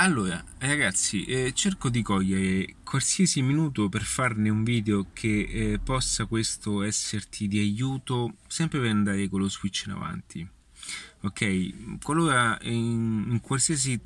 [0.00, 6.26] Allora, ragazzi, eh, cerco di cogliere qualsiasi minuto per farne un video che eh, possa
[6.26, 10.48] questo esserti di aiuto sempre per andare con lo switch in avanti.
[11.22, 14.00] Ok, qualora in, in qualsiasi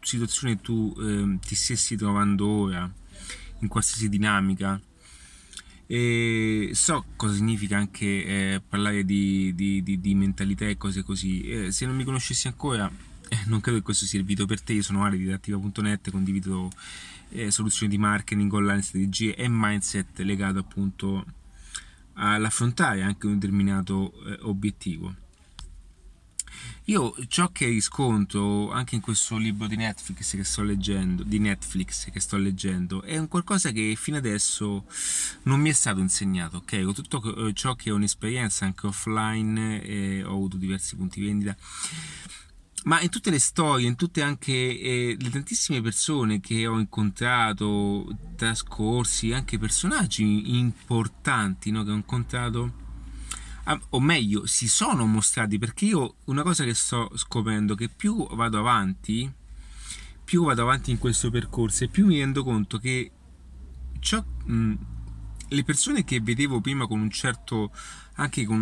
[0.00, 2.92] situazione tu eh, ti stessi trovando ora,
[3.60, 4.80] in qualsiasi dinamica,
[5.86, 11.42] e so cosa significa anche eh, parlare di, di, di, di, mentalità e cose così.
[11.42, 12.90] Eh, se non mi conoscessi ancora,
[13.46, 14.74] non credo che questo sia il video per te.
[14.74, 16.70] Io sono Ale di Attiva.net, condivido
[17.30, 21.24] eh, soluzioni di marketing online, strategie e mindset legato appunto
[22.14, 25.14] all'affrontare anche un determinato eh, obiettivo.
[26.84, 32.18] Io ciò che riscontro anche in questo libro di Netflix che sto leggendo, Netflix che
[32.18, 34.84] sto leggendo, è un qualcosa che fino adesso
[35.44, 36.82] non mi è stato insegnato, ok?
[36.82, 41.56] Con tutto eh, ciò che è un'esperienza anche offline, eh, ho avuto diversi punti vendita
[42.84, 48.06] ma in tutte le storie, in tutte anche eh, le tantissime persone che ho incontrato,
[48.36, 52.72] trascorsi, anche personaggi importanti no, che ho incontrato,
[53.64, 58.26] ah, o meglio, si sono mostrati, perché io una cosa che sto scoprendo, che più
[58.34, 59.30] vado avanti,
[60.24, 63.10] più vado avanti in questo percorso e più mi rendo conto che
[63.98, 64.74] ciò, mh,
[65.48, 67.72] le persone che vedevo prima con un certo,
[68.14, 68.58] anche con...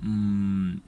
[0.00, 0.80] Mh, mh,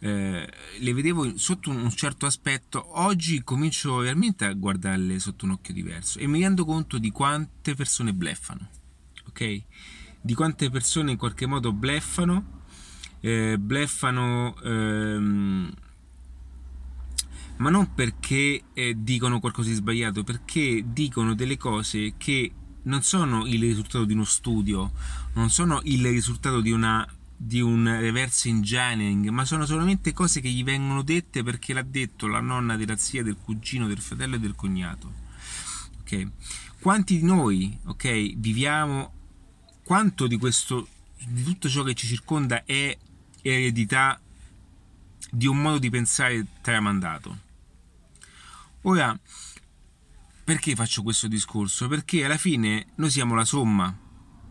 [0.00, 5.74] eh, le vedevo sotto un certo aspetto, oggi comincio veramente a guardarle sotto un occhio
[5.74, 8.68] diverso e mi rendo conto di quante persone bleffano,
[9.26, 9.62] ok?
[10.20, 12.62] Di quante persone in qualche modo bleffano,
[13.20, 15.72] eh, bleffano ehm,
[17.56, 22.52] ma non perché eh, dicono qualcosa di sbagliato, perché dicono delle cose che
[22.82, 24.92] non sono il risultato di uno studio,
[25.34, 27.06] non sono il risultato di una
[27.40, 32.26] di un reverse engineering, ma sono solamente cose che gli vengono dette perché l'ha detto
[32.26, 35.12] la nonna della zia, del cugino, del fratello e del cognato.
[36.00, 36.26] Ok?
[36.80, 39.12] Quanti di noi, ok, viviamo
[39.84, 40.88] quanto di questo
[41.28, 42.96] di tutto ciò che ci circonda è
[43.40, 44.20] eredità
[45.30, 47.46] di un modo di pensare tramandato.
[48.82, 49.18] Ora,
[50.42, 51.86] perché faccio questo discorso?
[51.86, 53.96] Perché alla fine noi siamo la somma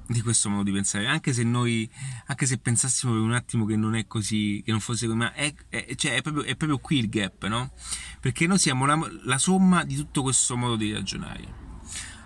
[0.07, 1.90] di questo modo di pensare, anche se noi,
[2.28, 5.34] anche se pensassimo per un attimo che non è così, che non fosse così, ma
[5.34, 7.72] è, è, cioè è, proprio, è proprio, qui il gap, no?
[8.19, 11.66] Perché noi siamo la, la, somma di tutto questo modo di ragionare.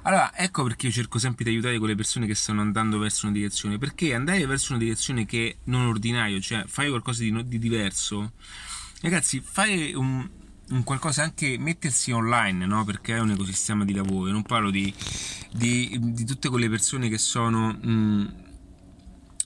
[0.03, 3.35] Allora, ecco perché io cerco sempre di aiutare quelle persone che stanno andando verso una
[3.35, 7.59] direzione, perché andare verso una direzione che è non ordinario, cioè fare qualcosa di, di
[7.59, 8.33] diverso,
[9.01, 10.27] ragazzi, fare un,
[10.71, 12.83] un qualcosa anche mettersi online, no?
[12.83, 14.93] Perché è un ecosistema di lavoro, non parlo di
[15.51, 17.73] di, di tutte quelle persone che sono...
[17.73, 18.27] Mh, mm,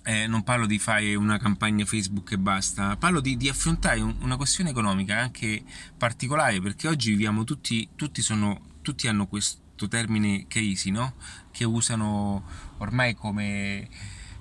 [0.08, 4.16] eh, non parlo di fare una campagna Facebook e basta, parlo di, di affrontare un,
[4.19, 5.63] una questione economica anche
[5.97, 11.16] particolare perché oggi viviamo tutti, tutti, sono, tutti hanno questo termine crisi, no?
[11.52, 12.44] Che usano
[12.78, 13.90] ormai come...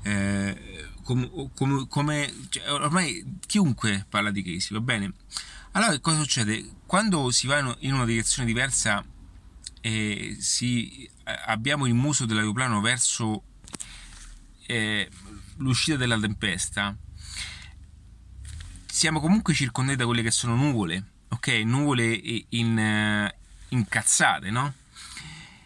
[0.02, 5.14] Eh, come, come, come cioè, ormai chiunque parla di crisi, va bene?
[5.76, 6.64] Allora cosa succede?
[6.86, 9.04] Quando si va in una direzione diversa
[9.80, 11.10] e si, eh,
[11.46, 13.42] abbiamo il muso dell'aeroplano verso
[14.66, 15.10] eh,
[15.56, 16.96] l'uscita della tempesta,
[18.86, 21.48] siamo comunque circondati da quelle che sono nuvole, ok?
[21.64, 22.06] Nuvole
[22.50, 24.74] in, uh, incazzate, no?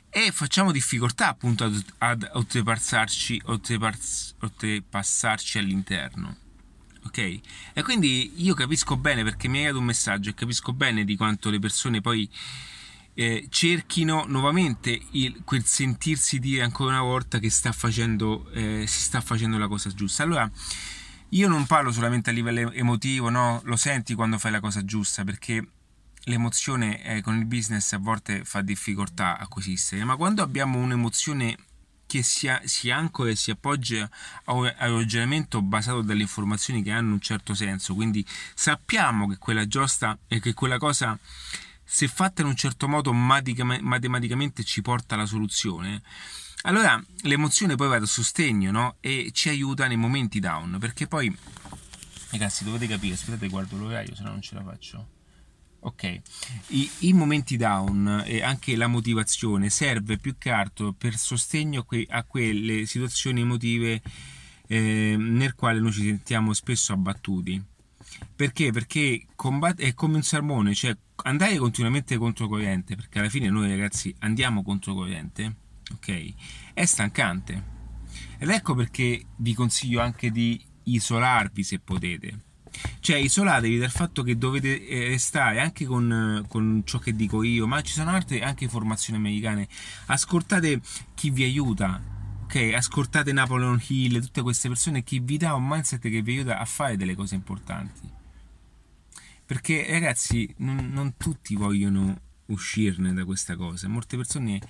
[0.09, 6.48] E facciamo difficoltà appunto ad, ad oltrepassarci, oltrepass, oltrepassarci all'interno.
[7.09, 7.41] Ok?
[7.73, 11.17] E quindi io capisco bene perché mi hai dato un messaggio e capisco bene di
[11.17, 12.29] quanto le persone poi
[13.15, 19.01] eh, cerchino nuovamente il, quel sentirsi dire ancora una volta che sta facendo, eh, si
[19.01, 20.23] sta facendo la cosa giusta.
[20.23, 20.49] Allora,
[21.31, 23.61] io non parlo solamente a livello emotivo, no?
[23.65, 25.67] Lo senti quando fai la cosa giusta, perché
[26.25, 31.57] l'emozione eh, con il business a volte fa difficoltà a coesistere, ma quando abbiamo un'emozione
[32.09, 34.09] che si, si ancora e si appoggia
[34.45, 38.25] a un ragionamento basato dalle informazioni che hanno un certo senso, quindi
[38.55, 41.17] sappiamo che quella giusta e che quella cosa
[41.85, 46.03] se fatta in un certo modo matematicamente ci porta alla soluzione,
[46.63, 48.97] allora l'emozione poi va a sostegno no?
[49.01, 51.35] e ci aiuta nei momenti down, perché poi,
[52.31, 55.17] ragazzi, dovete capire, aspettate, guardo l'orario, se no non ce la faccio.
[55.81, 56.21] Ok,
[56.69, 61.85] I, i momenti down e anche la motivazione serve più che altro per sostegno a,
[61.85, 64.03] que, a quelle situazioni emotive
[64.67, 67.65] eh, nel quale noi ci sentiamo spesso abbattuti
[68.35, 68.73] perché?
[68.73, 74.15] Perché combatt- è come un sermone, cioè andare continuamente controcorrente, perché alla fine noi ragazzi
[74.21, 75.57] andiamo controcorrente,
[75.93, 76.35] ok?
[76.73, 77.77] È stancante.
[78.39, 82.39] Ed ecco perché vi consiglio anche di isolarvi se potete,
[83.01, 87.67] Cioè, isolatevi dal fatto che dovete eh, stare anche con, con, ciò che dico io,
[87.67, 89.69] ma ci sono altre anche formazioni americane.
[90.07, 90.81] Ascoltate
[91.15, 92.01] chi vi aiuta,
[92.45, 92.73] ok?
[92.75, 96.65] Ascoltate Napoleon Hill, tutte queste persone, chi vi dà un mindset che vi aiuta a
[96.65, 98.17] fare delle cose importanti.
[99.45, 103.89] Perché, ragazzi, non, non tutti vogliono uscirne da questa cosa.
[103.89, 104.61] Molte persone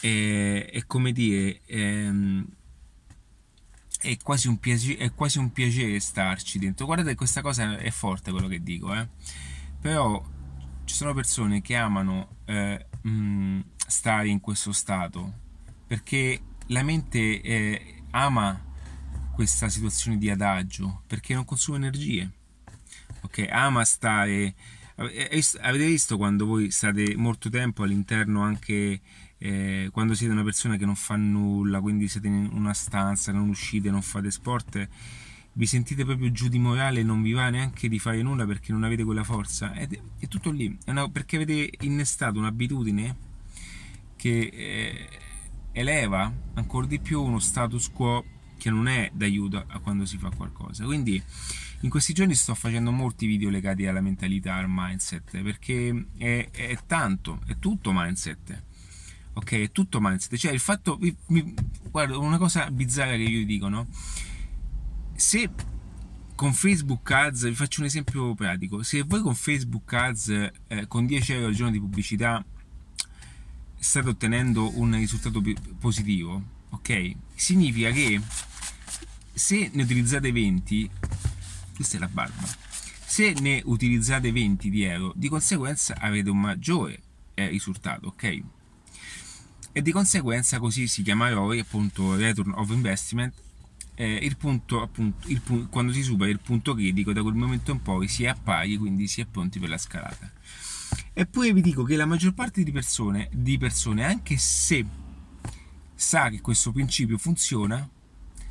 [0.00, 1.60] è, è come dire.
[1.66, 2.46] Ehm,
[4.04, 6.84] è quasi, un piacere, quasi un piacere starci dentro.
[6.86, 9.08] Guardate, questa cosa è forte quello che dico, eh.
[9.80, 10.22] Però
[10.84, 15.42] ci sono persone che amano eh, mh, mm, stare in questo stato
[15.86, 18.62] perché la mente eh, ama
[19.32, 22.30] questa situazione di adagio perché non consuma energie.
[23.22, 24.54] Ok, ama stare.
[24.96, 29.00] Avete visto quando voi state molto tempo all'interno anche
[29.38, 33.48] eh, quando siete una persona che non fa nulla, quindi siete in una stanza, non
[33.48, 34.88] uscite, non fate sport,
[35.52, 38.84] vi sentite proprio giù di morale, non vi va neanche di fare nulla perché non
[38.84, 39.74] avete quella forza.
[39.74, 43.16] Ed è tutto lì, è una, perché avete innestato un'abitudine
[44.16, 45.08] che eh,
[45.72, 48.24] eleva ancora di più uno status quo
[48.56, 50.84] che non è d'aiuto a quando si fa qualcosa.
[50.84, 51.22] Quindi
[51.80, 56.78] in questi giorni sto facendo molti video legati alla mentalità, al mindset, perché è, è
[56.86, 58.62] tanto, è tutto mindset
[59.34, 59.52] ok?
[59.52, 60.36] È tutto mindset.
[60.36, 60.98] Cioè, il fatto.
[61.26, 61.54] Mi,
[61.90, 63.88] guarda, una cosa bizzarra che io dico, no?
[65.14, 65.50] Se
[66.34, 71.06] con Facebook Ads, vi faccio un esempio pratico, se voi con Facebook Ads eh, con
[71.06, 72.44] 10 euro al giorno di pubblicità
[73.78, 75.40] state ottenendo un risultato
[75.78, 76.42] positivo,
[76.74, 77.14] ok?
[77.34, 78.20] Significa che
[79.32, 80.90] se ne utilizzate 20,
[81.74, 82.46] questa è la barba,
[83.04, 87.02] se ne utilizzate 20 di euro, di conseguenza avete un maggiore
[87.34, 88.42] eh, risultato, ok?
[89.76, 93.34] e di conseguenza così si chiama ROI, appunto Return of Investment,
[93.96, 97.72] eh, il punto, appunto, il pu- quando si supera il punto critico, da quel momento
[97.72, 100.30] in poi si è a pari, quindi si è pronti per la scalata.
[101.12, 104.86] Eppure vi dico che la maggior parte di persone, di persone, anche se
[106.04, 107.88] sa che questo principio funziona,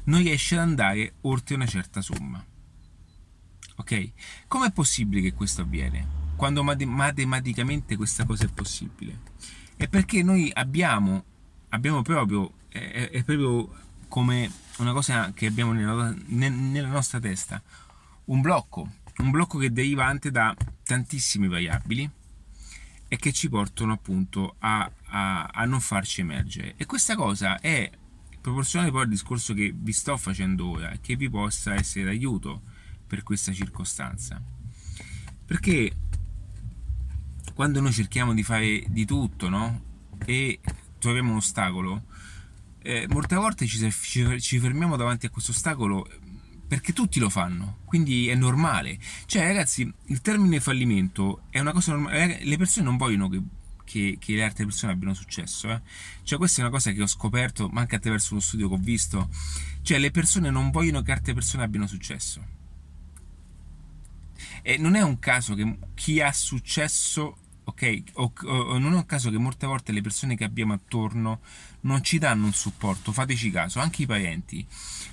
[0.06, 2.44] non riesce ad andare oltre una certa somma.
[3.76, 4.12] Ok?
[4.48, 6.22] Com'è possibile che questo avviene?
[6.36, 9.32] Quando matematicamente questa cosa è possibile?
[9.76, 11.24] è perché noi abbiamo,
[11.70, 13.70] abbiamo proprio, è, è, proprio
[14.08, 17.62] come una cosa che abbiamo nella, nella nostra testa,
[18.26, 22.10] un blocco, un blocco che deriva anche da tantissime variabili
[23.14, 26.74] e che ci portano appunto a, a, a non farci emergere.
[26.78, 27.88] E questa cosa è
[28.42, 32.64] proporzionale poi al discorso che vi sto facendo ora e che vi possa essere d'aiuto
[33.06, 34.42] per questa circostanza.
[35.46, 35.96] Perché
[37.54, 40.08] quando noi cerchiamo di fare di tutto, no?
[40.26, 40.60] E
[40.98, 42.06] troviamo un ostacolo,
[42.80, 46.10] eh, molte volte ci, ci, ci fermiamo davanti a questo ostacolo
[46.68, 48.98] perché tutti lo fanno, quindi è normale.
[49.26, 52.40] Cioè, ragazzi, il termine fallimento è una cosa normale.
[52.44, 53.42] Le persone non vogliono che,
[53.84, 55.70] che, che le altre persone abbiano successo.
[55.70, 55.82] Eh?
[56.24, 58.80] Cioè, questa è una cosa che ho scoperto, ma anche attraverso uno studio che ho
[58.80, 59.30] visto.
[59.82, 62.62] Cioè, le persone non vogliono che altre persone abbiano successo.
[64.62, 68.04] E non è un caso che chi ha successo ok?
[68.14, 71.42] O, o, non è un caso che molte volte le persone che abbiamo attorno
[71.82, 74.66] non ci danno un supporto, fateci caso, anche i parenti,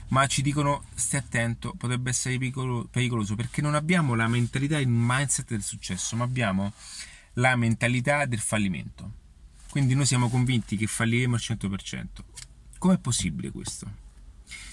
[0.09, 4.89] ma ci dicono stai attento, potrebbe essere pericoloso perché non abbiamo la mentalità e il
[4.89, 6.73] mindset del successo, ma abbiamo
[7.35, 9.19] la mentalità del fallimento.
[9.71, 12.07] Quindi noi siamo convinti che falliremo al 100%.
[12.79, 13.87] Com'è possibile questo?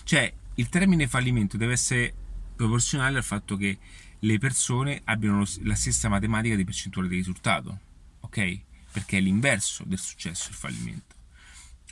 [0.04, 2.14] Cioè, il termine fallimento deve essere
[2.56, 3.78] proporzionale al fatto che
[4.20, 7.80] le persone abbiano la stessa matematica di percentuale di risultato,
[8.22, 8.60] ok?
[8.92, 11.16] Perché è l'inverso del successo il fallimento,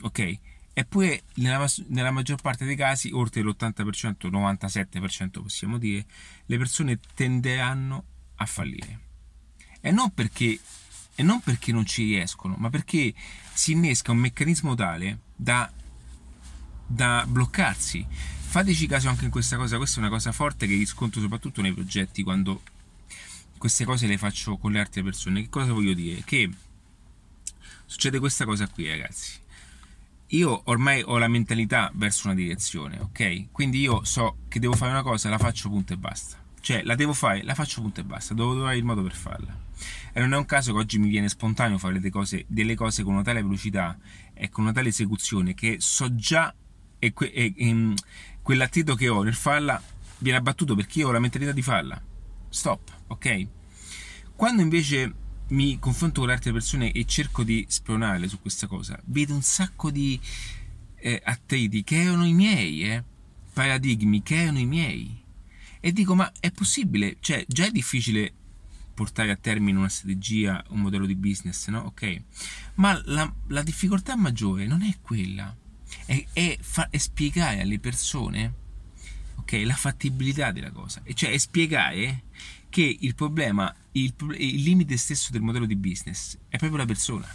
[0.01, 0.39] ok?
[0.73, 6.05] Eppure nella, nella maggior parte dei casi, oltre l'80%, 97% possiamo dire,
[6.45, 8.03] le persone tenderanno
[8.35, 8.99] a fallire.
[9.79, 10.59] E non perché,
[11.15, 13.13] e non perché non ci riescono, ma perché
[13.53, 15.71] si innesca un meccanismo tale da,
[16.85, 18.05] da bloccarsi
[18.55, 21.73] fateci caso anche in questa cosa, questa è una cosa forte che riscontro soprattutto nei
[21.73, 22.61] progetti quando
[23.57, 25.41] queste cose le faccio con le altre persone.
[25.41, 26.21] Che cosa voglio dire?
[26.23, 26.49] Che
[27.85, 29.33] succede questa cosa qui, ragazzi.
[30.27, 33.51] Io ormai ho la mentalità verso una direzione, ok?
[33.51, 36.41] Quindi io so che devo fare una cosa, la faccio punto e basta.
[36.61, 39.53] Cioè, la devo fare, la faccio punto e basta, devo trovare il modo per farla.
[40.13, 43.03] E non è un caso che oggi mi viene spontaneo fare delle cose, delle cose
[43.03, 43.97] con una tale velocità
[44.33, 46.55] e con una tale esecuzione che so già
[46.99, 47.53] e, que- e,
[48.45, 49.81] quell'attrito che ho nel farla
[50.19, 51.99] viene abbattuto perché io ho la mentalità di farla.
[52.47, 53.47] Stop, ok?
[54.35, 55.13] Quando invece
[55.47, 59.41] mi confronto con le altre persone e cerco di spronarle su questa cosa, vedo un
[59.41, 60.19] sacco di
[60.97, 63.03] eh, attriti che erano i miei, eh?
[63.51, 65.23] paradigmi che erano i miei.
[65.79, 67.17] E dico, ma è possibile?
[67.21, 68.31] Cioè, già è difficile
[68.93, 71.79] portare a termine una strategia, un modello di business, no?
[71.79, 72.21] Ok.
[72.75, 75.55] Ma la, la difficoltà maggiore non è quella,
[76.05, 78.53] è, è, fa, è spiegare alle persone
[79.35, 82.23] ok, la fattibilità della cosa, e cioè spiegare
[82.69, 87.27] che il problema, il, il limite stesso del modello di business è proprio la persona.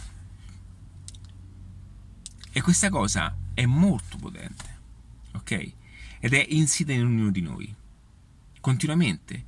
[2.53, 4.79] E questa cosa è molto potente,
[5.31, 5.71] ok?
[6.19, 7.73] Ed è insita in ognuno di noi,
[8.59, 9.45] continuamente.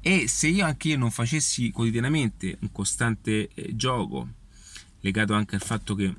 [0.00, 4.28] E se io anche io non facessi quotidianamente un costante eh, gioco,
[5.00, 6.14] legato anche al fatto che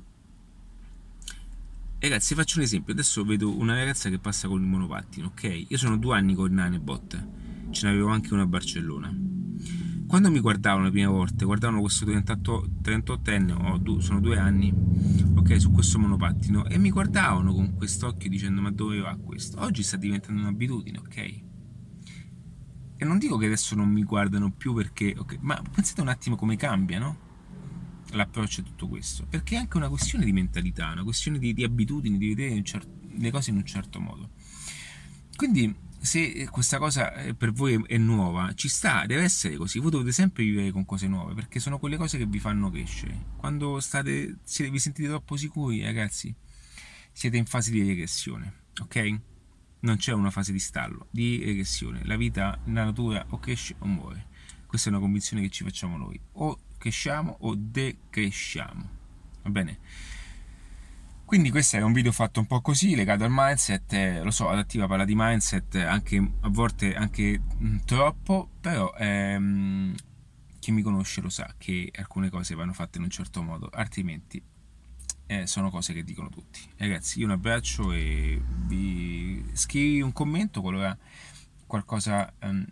[2.00, 2.92] Ragazzi, faccio un esempio.
[2.92, 5.64] Adesso vedo una ragazza che passa con il monopattino, ok?
[5.66, 7.28] Io sono due anni con Nanebot,
[7.70, 9.12] ce n'avevo anche una a Barcellona.
[10.06, 14.72] Quando mi guardavano le prime volte, guardavano questo 38, 38enne, oh, sono due anni,
[15.34, 19.60] ok, su questo monopattino, e mi guardavano con quest'occhio dicendo ma dove va questo?
[19.60, 21.16] Oggi sta diventando un'abitudine, ok?
[22.96, 26.36] E non dico che adesso non mi guardano più perché, ok, ma pensate un attimo
[26.36, 27.26] come cambia, no?
[28.12, 29.26] L'approccio a tutto questo?
[29.26, 32.86] Perché è anche una questione di mentalità, una questione di, di abitudini, di vedere cer-
[33.16, 34.30] le cose in un certo modo.
[35.36, 39.78] Quindi, se questa cosa eh, per voi è nuova, ci sta, deve essere così.
[39.78, 43.26] Voi dovete sempre vivere con cose nuove perché sono quelle cose che vi fanno crescere.
[43.36, 46.34] Quando state, siete, vi sentite troppo sicuri, ragazzi,
[47.12, 49.20] siete in fase di regressione, ok?
[49.80, 52.04] Non c'è una fase di stallo, di regressione.
[52.04, 54.26] La vita, la natura o cresce o muore.
[54.66, 56.20] Questa è una convinzione che ci facciamo noi.
[56.32, 58.88] O cresciamo o decresciamo.
[59.42, 59.78] Va bene?
[61.28, 64.48] Quindi questo è un video fatto un po' così, legato al mindset, eh, lo so,
[64.48, 69.94] adattiva parla di mindset, anche, a volte anche mm, troppo, però ehm,
[70.58, 74.42] chi mi conosce lo sa che alcune cose vanno fatte in un certo modo, altrimenti
[75.26, 76.60] eh, sono cose che dicono tutti.
[76.78, 80.96] Ragazzi, io un abbraccio e vi scrivi un commento qualora
[81.66, 82.32] qualcosa...
[82.40, 82.64] Um,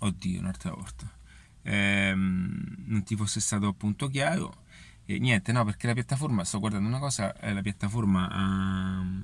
[0.00, 1.17] oddio, un'altra volta
[1.62, 4.64] ehm, non ti fosse stato appunto chiaro.
[5.04, 8.28] E niente, no, perché la piattaforma, sto guardando una cosa, è la piattaforma...
[9.00, 9.22] Um...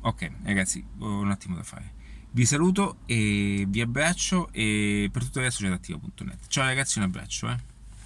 [0.00, 1.92] Ok, ragazzi, ho un attimo da fare.
[2.30, 6.48] Vi saluto e vi abbraccio e per tutto resto c'è attiva.net.
[6.48, 7.73] Ciao ragazzi, un abbraccio, eh.